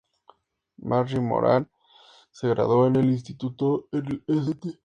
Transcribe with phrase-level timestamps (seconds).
[0.79, 1.67] Margie Moran
[2.31, 4.79] se graduó en el instituto en el St.